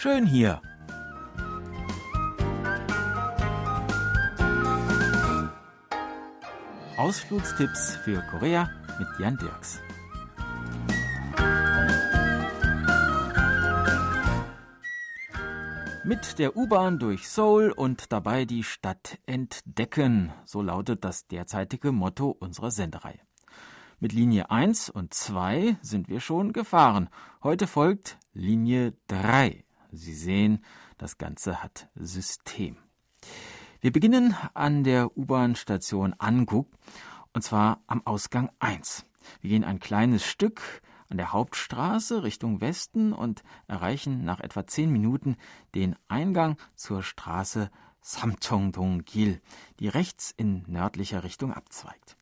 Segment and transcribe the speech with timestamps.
[0.00, 0.62] Schön hier.
[6.96, 9.80] Ausflugstipps für Korea mit Jan Dirks.
[16.04, 22.30] Mit der U-Bahn durch Seoul und dabei die Stadt entdecken, so lautet das derzeitige Motto
[22.30, 23.18] unserer Sendereihe.
[23.98, 27.08] Mit Linie 1 und 2 sind wir schon gefahren.
[27.42, 29.64] Heute folgt Linie 3.
[29.90, 30.64] Sie sehen,
[30.98, 32.76] das Ganze hat System.
[33.80, 36.68] Wir beginnen an der U-Bahn-Station Anguk
[37.32, 39.06] und zwar am Ausgang 1.
[39.40, 44.90] Wir gehen ein kleines Stück an der Hauptstraße Richtung Westen und erreichen nach etwa zehn
[44.90, 45.36] Minuten
[45.74, 47.70] den Eingang zur Straße
[48.00, 49.40] Samcheongdong-gil,
[49.80, 52.17] die rechts in nördlicher Richtung abzweigt.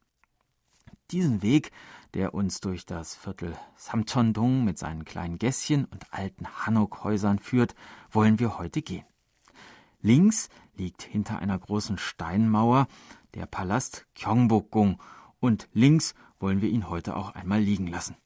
[1.12, 1.70] Diesen Weg,
[2.15, 7.76] der uns durch das Viertel Samcheondong mit seinen kleinen Gässchen und alten Hanok-Häusern führt,
[8.10, 9.04] wollen wir heute gehen.
[10.01, 12.88] Links liegt hinter einer großen Steinmauer
[13.34, 15.01] der Palast Gyeongbokgung
[15.38, 18.16] und links wollen wir ihn heute auch einmal liegen lassen.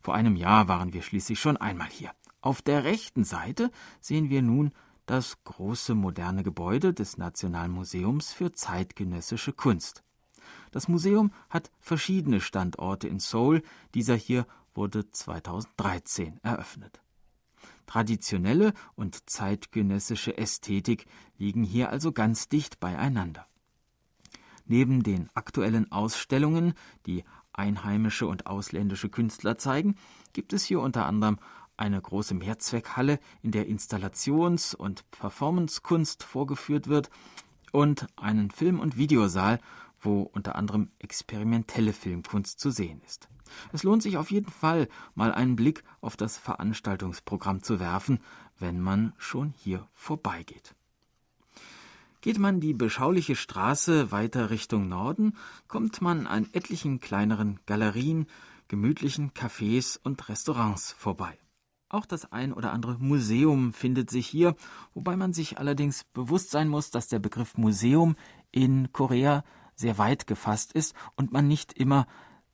[0.00, 2.12] Vor einem Jahr waren wir schließlich schon einmal hier.
[2.42, 4.72] Auf der rechten Seite sehen wir nun
[5.06, 10.04] das große moderne Gebäude des Nationalmuseums für zeitgenössische Kunst.
[10.76, 13.62] Das Museum hat verschiedene Standorte in Seoul,
[13.94, 17.00] dieser hier wurde 2013 eröffnet.
[17.86, 21.06] Traditionelle und zeitgenössische Ästhetik
[21.38, 23.46] liegen hier also ganz dicht beieinander.
[24.66, 26.74] Neben den aktuellen Ausstellungen,
[27.06, 27.24] die
[27.54, 29.94] einheimische und ausländische Künstler zeigen,
[30.34, 31.38] gibt es hier unter anderem
[31.78, 37.08] eine große Mehrzweckhalle, in der Installations- und Performancekunst vorgeführt wird
[37.72, 39.58] und einen Film- und Videosaal,
[40.00, 43.28] wo unter anderem experimentelle Filmkunst zu sehen ist.
[43.72, 48.20] Es lohnt sich auf jeden Fall, mal einen Blick auf das Veranstaltungsprogramm zu werfen,
[48.58, 50.74] wenn man schon hier vorbeigeht.
[52.20, 55.36] Geht man die beschauliche Straße weiter Richtung Norden,
[55.68, 58.26] kommt man an etlichen kleineren Galerien,
[58.68, 61.38] gemütlichen Cafés und Restaurants vorbei.
[61.88, 64.56] Auch das ein oder andere Museum findet sich hier,
[64.92, 68.16] wobei man sich allerdings bewusst sein muss, dass der Begriff Museum
[68.50, 69.44] in Korea
[69.76, 72.06] sehr weit gefasst ist und man nicht immer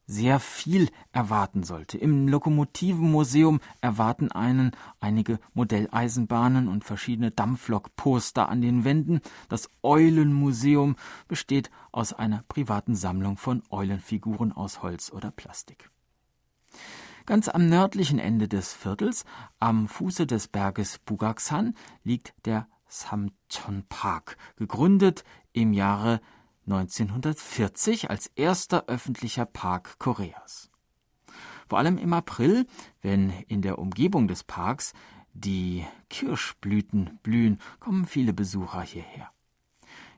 [0.06, 1.96] sehr viel erwarten sollte.
[1.96, 9.20] Im Lokomotivenmuseum erwarten einen einige Modelleisenbahnen und verschiedene Dampflokposter an den Wänden.
[9.48, 10.96] Das Eulenmuseum
[11.28, 15.90] besteht aus einer privaten Sammlung von Eulenfiguren aus Holz oder Plastik.
[17.24, 19.24] Ganz am nördlichen Ende des Viertels,
[19.60, 26.20] am Fuße des Berges Bugaksan, liegt der Samcheon Park, gegründet im Jahre
[26.66, 30.70] 1940 als erster öffentlicher Park Koreas.
[31.68, 32.66] Vor allem im April,
[33.00, 34.92] wenn in der Umgebung des Parks
[35.32, 39.30] die Kirschblüten blühen, kommen viele Besucher hierher.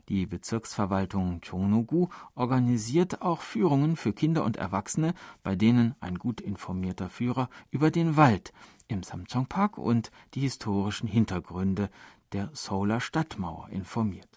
[0.07, 7.09] Die Bezirksverwaltung Chongnogu organisiert auch Führungen für Kinder und Erwachsene, bei denen ein gut informierter
[7.09, 8.53] Führer über den Wald
[8.87, 11.89] im Samcheong Park und die historischen Hintergründe
[12.33, 14.34] der Seouler Stadtmauer informiert.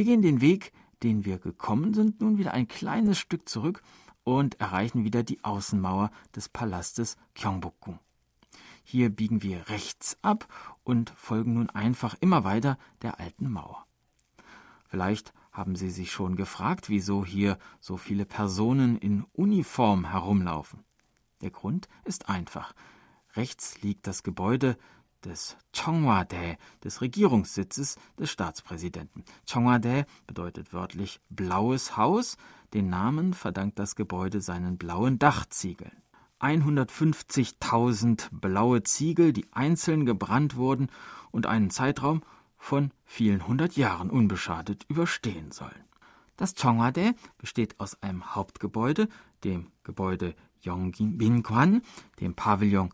[0.00, 0.72] Wir gehen den Weg,
[1.02, 3.82] den wir gekommen sind, nun wieder ein kleines Stück zurück
[4.24, 7.98] und erreichen wieder die Außenmauer des Palastes Gyeongbokgung.
[8.82, 10.48] Hier biegen wir rechts ab
[10.84, 13.84] und folgen nun einfach immer weiter der alten Mauer.
[14.86, 20.82] Vielleicht haben Sie sich schon gefragt, wieso hier so viele Personen in Uniform herumlaufen.
[21.42, 22.74] Der Grund ist einfach.
[23.34, 24.78] Rechts liegt das Gebäude
[25.24, 29.24] des Chongwa-dae, des Regierungssitzes des Staatspräsidenten.
[29.46, 32.36] Chongwa-dae bedeutet wörtlich blaues Haus.
[32.74, 36.02] Den Namen verdankt das Gebäude seinen blauen Dachziegeln.
[36.40, 40.88] 150.000 blaue Ziegel, die einzeln gebrannt wurden
[41.30, 42.22] und einen Zeitraum
[42.56, 45.84] von vielen hundert Jahren unbeschadet überstehen sollen.
[46.36, 49.08] Das Chongwa-dae besteht aus einem Hauptgebäude,
[49.44, 51.82] dem Gebäude Yongbin-kwan,
[52.20, 52.90] dem Pavillon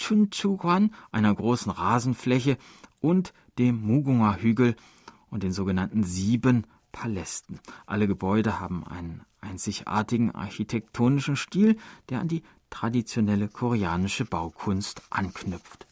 [0.00, 2.56] Chunchuguan, einer großen Rasenfläche,
[3.00, 4.74] und dem Mugunga Hügel
[5.30, 7.60] und den sogenannten sieben Palästen.
[7.86, 11.76] Alle Gebäude haben einen einzigartigen architektonischen Stil,
[12.08, 15.86] der an die traditionelle koreanische Baukunst anknüpft.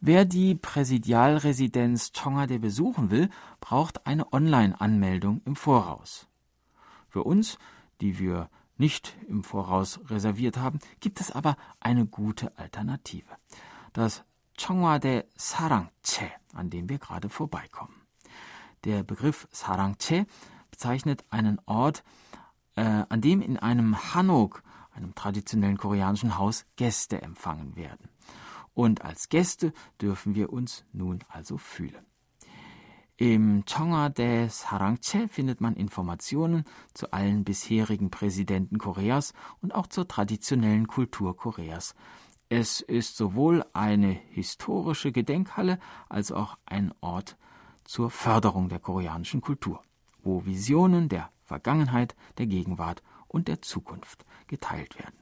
[0.00, 3.30] Wer die Präsidialresidenz Chongade besuchen will,
[3.60, 6.28] braucht eine Online-Anmeldung im Voraus.
[7.08, 7.58] Für uns,
[8.00, 13.36] die wir nicht im Voraus reserviert haben, gibt es aber eine gute Alternative.
[13.92, 14.24] Das
[14.56, 17.94] Chongwade Sarangche, an dem wir gerade vorbeikommen.
[18.84, 20.26] Der Begriff Sarangche
[20.70, 22.04] bezeichnet einen Ort,
[22.76, 28.08] äh, an dem in einem Hanok, einem traditionellen koreanischen Haus, Gäste empfangen werden.
[28.78, 32.06] und als Gäste dürfen wir uns nun also fühlen.
[33.20, 36.62] Im Chongade Sarangche findet man Informationen
[36.94, 41.96] zu allen bisherigen Präsidenten Koreas und auch zur traditionellen Kultur Koreas.
[42.48, 47.36] Es ist sowohl eine historische Gedenkhalle als auch ein Ort
[47.82, 49.82] zur Förderung der koreanischen Kultur,
[50.22, 55.18] wo Visionen der Vergangenheit, der Gegenwart und der Zukunft geteilt werden.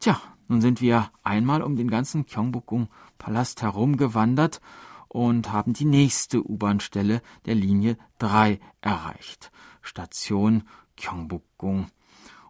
[0.00, 4.62] Tja, nun sind wir einmal um den ganzen Gyeongbokgung-Palast herumgewandert
[5.08, 9.50] und haben die nächste U-Bahn-Stelle der Linie 3 erreicht.
[9.82, 10.64] Station
[10.96, 11.88] Gyeongbokgung.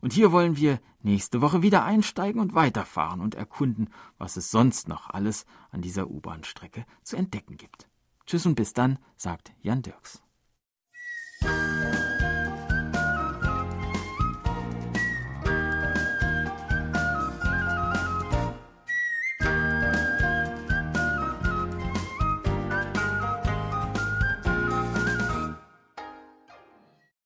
[0.01, 4.89] Und hier wollen wir nächste Woche wieder einsteigen und weiterfahren und erkunden, was es sonst
[4.89, 7.89] noch alles an dieser U-Bahn-Strecke zu entdecken gibt.
[8.27, 10.23] Tschüss und bis dann, sagt Jan Dirks.